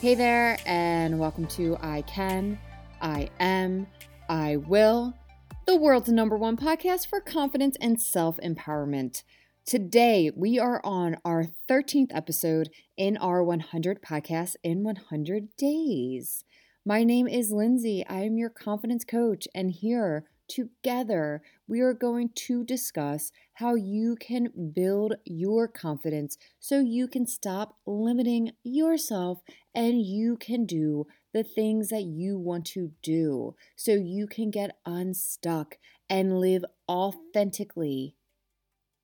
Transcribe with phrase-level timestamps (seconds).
[0.00, 2.56] Hey there, and welcome to I Can,
[3.02, 3.88] I Am,
[4.28, 5.12] I Will,
[5.66, 9.24] the world's number one podcast for confidence and self empowerment.
[9.66, 16.44] Today, we are on our 13th episode in our 100 podcast in 100 days.
[16.86, 18.06] My name is Lindsay.
[18.08, 24.16] I am your confidence coach, and here together we are going to discuss how you
[24.16, 29.42] can build your confidence so you can stop limiting yourself
[29.74, 34.78] and you can do the things that you want to do so you can get
[34.86, 35.76] unstuck
[36.08, 38.14] and live authentically.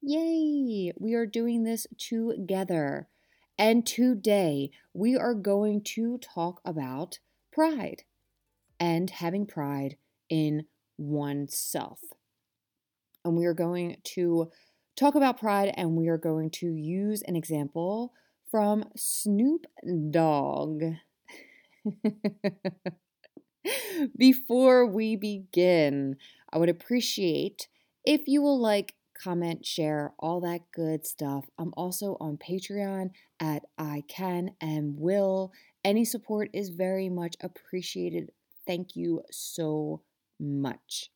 [0.03, 0.93] Yay!
[0.99, 3.09] We are doing this together.
[3.59, 7.19] And today we are going to talk about
[7.53, 8.03] pride
[8.81, 9.97] and having pride
[10.29, 12.01] in oneself.
[13.25, 14.51] And we are going to
[14.97, 18.13] talk about pride and we are going to use an example
[18.51, 19.67] from Snoop
[20.11, 20.83] Dogg.
[24.17, 26.17] Before we begin,
[26.53, 27.69] I would appreciate
[28.05, 31.47] if you will like, comment, share, all that good stuff.
[31.59, 35.53] I'm also on Patreon at I Can and Will.
[35.85, 38.31] Any support is very much appreciated.
[38.67, 40.03] Thank you so
[40.39, 41.11] much.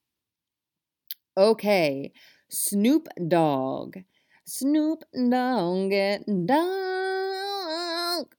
[1.37, 2.13] Okay,
[2.51, 3.99] Snoop Dogg.
[4.47, 5.93] Snoop Dogg,
[6.47, 8.35] dog.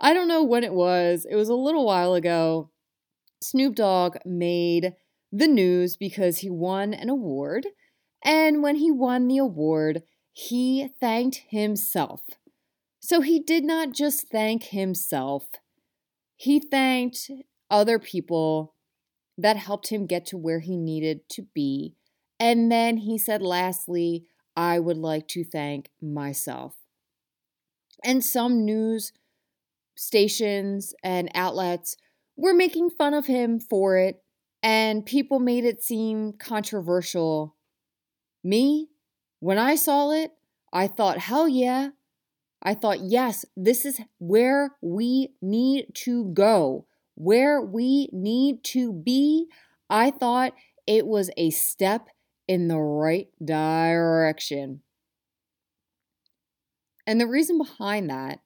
[0.00, 1.26] I don't know when it was.
[1.30, 2.70] It was a little while ago.
[3.42, 4.94] Snoop Dogg made
[5.30, 7.66] the news because he won an award.
[8.24, 10.02] And when he won the award,
[10.32, 12.22] he thanked himself.
[13.00, 15.48] So he did not just thank himself,
[16.36, 17.30] he thanked
[17.70, 18.74] other people
[19.38, 21.94] that helped him get to where he needed to be.
[22.38, 26.76] And then he said, lastly, I would like to thank myself.
[28.04, 29.12] And some news
[29.94, 31.96] stations and outlets
[32.36, 34.22] were making fun of him for it,
[34.62, 37.56] and people made it seem controversial.
[38.44, 38.88] Me,
[39.40, 40.32] when I saw it,
[40.72, 41.90] I thought, hell yeah,
[42.66, 49.46] I thought, yes, this is where we need to go, where we need to be.
[49.88, 50.52] I thought
[50.84, 52.08] it was a step
[52.48, 54.80] in the right direction.
[57.06, 58.40] And the reason behind that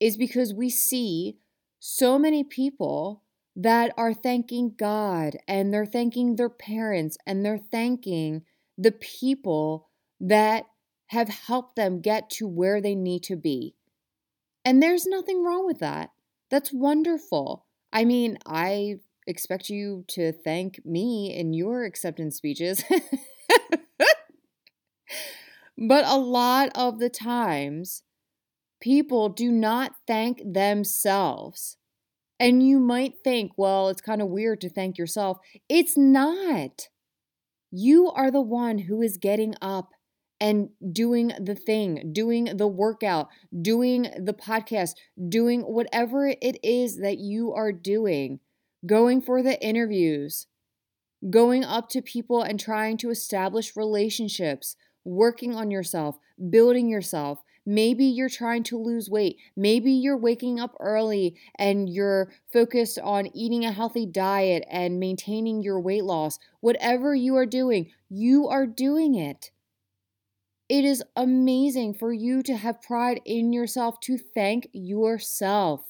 [0.00, 1.36] is because we see
[1.78, 3.22] so many people
[3.54, 8.44] that are thanking God and they're thanking their parents and they're thanking
[8.78, 9.90] the people
[10.20, 10.64] that
[11.08, 13.74] have helped them get to where they need to be.
[14.64, 16.10] And there's nothing wrong with that.
[16.50, 17.66] That's wonderful.
[17.92, 18.96] I mean, I
[19.26, 22.84] expect you to thank me in your acceptance speeches.
[25.78, 28.02] but a lot of the times,
[28.80, 31.76] people do not thank themselves.
[32.40, 35.38] And you might think, well, it's kind of weird to thank yourself.
[35.68, 36.88] It's not.
[37.70, 39.90] You are the one who is getting up
[40.40, 43.28] and doing the thing, doing the workout,
[43.60, 44.94] doing the podcast,
[45.28, 48.40] doing whatever it is that you are doing,
[48.86, 50.46] going for the interviews,
[51.30, 56.18] going up to people and trying to establish relationships, working on yourself,
[56.50, 57.42] building yourself.
[57.66, 59.36] Maybe you're trying to lose weight.
[59.54, 65.62] Maybe you're waking up early and you're focused on eating a healthy diet and maintaining
[65.62, 66.38] your weight loss.
[66.60, 69.50] Whatever you are doing, you are doing it.
[70.68, 75.84] It is amazing for you to have pride in yourself, to thank yourself.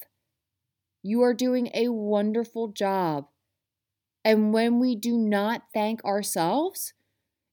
[1.03, 3.27] You are doing a wonderful job.
[4.25, 6.93] And when we do not thank ourselves,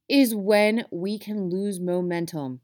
[0.07, 2.61] is when we can lose momentum.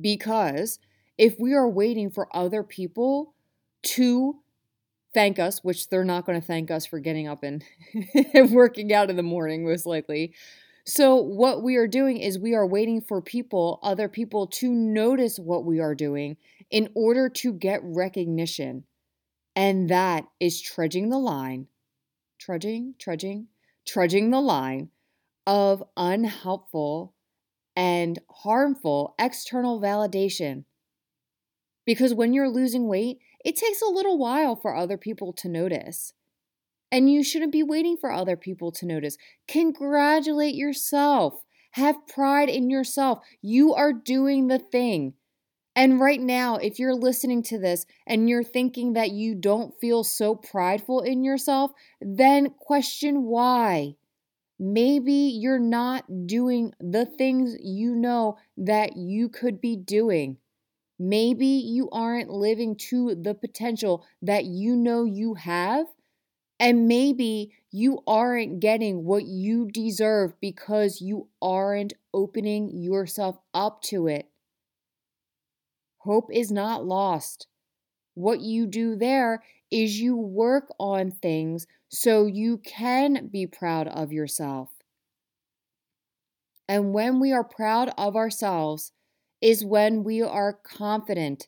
[0.00, 0.78] Because
[1.18, 3.34] if we are waiting for other people
[3.82, 4.40] to
[5.12, 7.64] thank us, which they're not going to thank us for getting up and
[8.50, 10.34] working out in the morning, most likely,
[10.86, 15.38] so, what we are doing is we are waiting for people, other people, to notice
[15.38, 16.36] what we are doing
[16.70, 18.84] in order to get recognition.
[19.56, 21.68] And that is trudging the line,
[22.38, 23.46] trudging, trudging,
[23.86, 24.90] trudging the line
[25.46, 27.14] of unhelpful
[27.74, 30.64] and harmful external validation.
[31.86, 36.12] Because when you're losing weight, it takes a little while for other people to notice.
[36.94, 39.18] And you shouldn't be waiting for other people to notice.
[39.48, 41.42] Congratulate yourself.
[41.72, 43.18] Have pride in yourself.
[43.42, 45.14] You are doing the thing.
[45.74, 50.04] And right now, if you're listening to this and you're thinking that you don't feel
[50.04, 53.96] so prideful in yourself, then question why.
[54.60, 60.36] Maybe you're not doing the things you know that you could be doing.
[60.96, 65.86] Maybe you aren't living to the potential that you know you have.
[66.64, 74.06] And maybe you aren't getting what you deserve because you aren't opening yourself up to
[74.06, 74.30] it.
[75.98, 77.48] Hope is not lost.
[78.14, 84.10] What you do there is you work on things so you can be proud of
[84.10, 84.70] yourself.
[86.66, 88.92] And when we are proud of ourselves,
[89.42, 91.46] is when we are confident.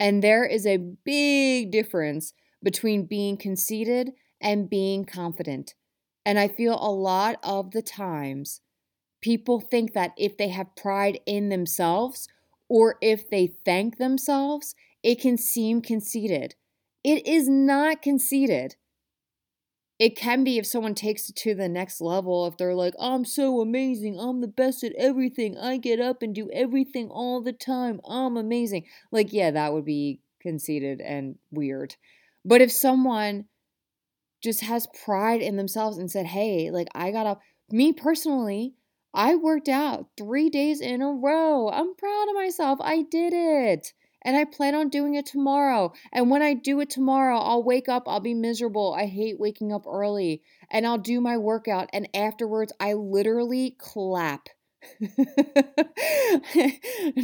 [0.00, 2.32] And there is a big difference
[2.62, 5.74] between being conceited and being confident.
[6.24, 8.60] And I feel a lot of the times
[9.20, 12.28] people think that if they have pride in themselves
[12.68, 16.54] or if they thank themselves, it can seem conceited.
[17.04, 18.76] It is not conceited.
[19.98, 23.24] It can be if someone takes it to the next level if they're like i'm
[23.24, 24.18] so amazing.
[24.18, 25.56] I'm the best at everything.
[25.56, 28.00] I get up and do everything all the time.
[28.08, 28.86] I'm amazing.
[29.12, 31.94] Like yeah that would be conceited and weird
[32.44, 33.46] but if someone
[34.42, 37.40] just has pride in themselves and said hey like i got up
[37.70, 38.74] me personally
[39.14, 43.92] i worked out three days in a row i'm proud of myself i did it
[44.24, 45.92] and I plan on doing it tomorrow.
[46.12, 48.94] And when I do it tomorrow, I'll wake up, I'll be miserable.
[48.94, 50.42] I hate waking up early.
[50.70, 51.90] And I'll do my workout.
[51.92, 54.48] And afterwards, I literally clap.
[55.00, 55.18] and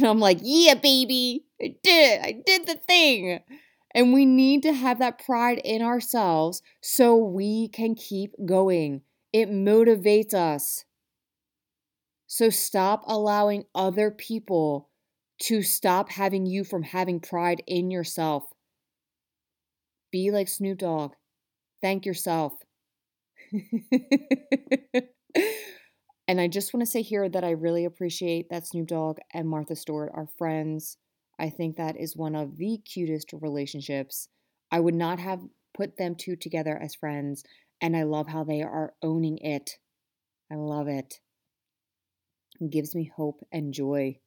[0.03, 2.19] I'm like, yeah, baby, I did.
[2.19, 2.21] it.
[2.21, 3.39] I did the thing.
[3.93, 9.01] And we need to have that pride in ourselves so we can keep going.
[9.33, 10.85] It motivates us.
[12.27, 14.89] So stop allowing other people
[15.43, 18.43] to stop having you from having pride in yourself.
[20.11, 21.13] Be like Snoop Dogg.
[21.81, 22.53] Thank yourself.
[26.27, 29.47] and I just want to say here that I really appreciate that Snoop Dogg and
[29.47, 30.97] Martha Stewart are friends.
[31.39, 34.27] I think that is one of the cutest relationships.
[34.71, 35.41] I would not have
[35.73, 37.43] put them two together as friends,
[37.81, 39.77] and I love how they are owning it.
[40.51, 41.21] I love it.
[42.59, 44.19] It gives me hope and joy.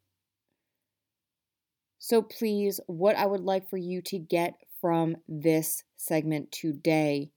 [1.99, 7.31] So, please, what I would like for you to get from this segment today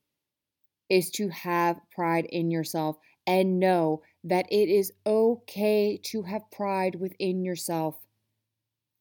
[0.90, 6.96] is to have pride in yourself and know that it is okay to have pride
[6.96, 7.96] within yourself.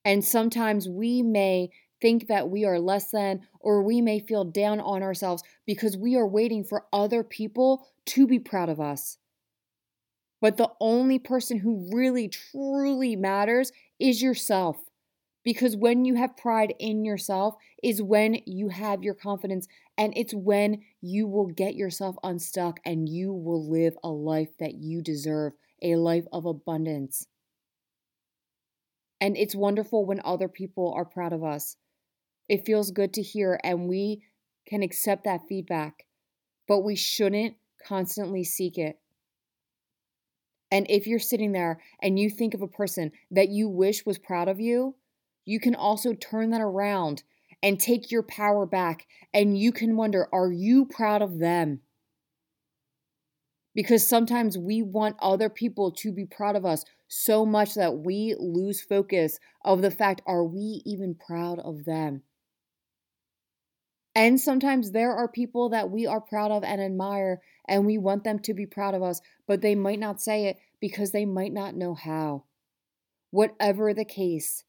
[0.05, 1.71] And sometimes we may
[2.01, 6.17] think that we are less than, or we may feel down on ourselves because we
[6.17, 9.19] are waiting for other people to be proud of us.
[10.41, 14.77] But the only person who really, truly matters is yourself.
[15.43, 19.67] Because when you have pride in yourself is when you have your confidence,
[19.97, 24.75] and it's when you will get yourself unstuck and you will live a life that
[24.75, 27.27] you deserve, a life of abundance.
[29.25, 31.77] And it's wonderful when other people are proud of us.
[32.47, 34.23] It feels good to hear, and we
[34.69, 36.05] can accept that feedback,
[36.69, 38.99] but we shouldn't constantly seek it.
[40.71, 44.19] And if you're sitting there and you think of a person that you wish was
[44.19, 44.95] proud of you,
[45.47, 47.23] you can also turn that around
[47.63, 49.07] and take your power back.
[49.33, 51.81] And you can wonder, are you proud of them?
[53.75, 58.35] Because sometimes we want other people to be proud of us so much that we
[58.39, 62.23] lose focus of the fact, are we even proud of them?
[64.17, 68.25] And sometimes there are people that we are proud of and admire, and we want
[68.25, 71.53] them to be proud of us, but they might not say it because they might
[71.53, 72.45] not know how.
[73.31, 74.65] Whatever the case,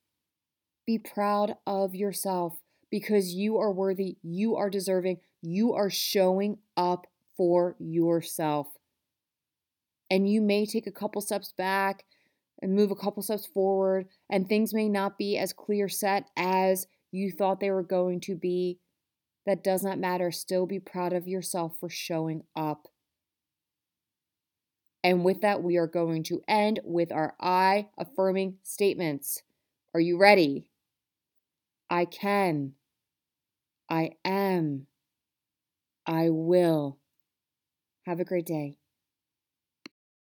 [0.85, 2.57] be proud of yourself
[2.89, 8.67] because you are worthy, you are deserving, you are showing up for yourself.
[10.09, 12.03] And you may take a couple steps back
[12.61, 16.87] and move a couple steps forward, and things may not be as clear set as
[17.11, 18.79] you thought they were going to be.
[19.45, 20.31] That does not matter.
[20.31, 22.87] Still be proud of yourself for showing up.
[25.03, 29.43] And with that, we are going to end with our I affirming statements.
[29.93, 30.71] Are you ready?
[31.91, 32.73] I can.
[33.87, 34.87] I am.
[36.07, 36.97] I will.
[38.07, 38.77] Have a great day.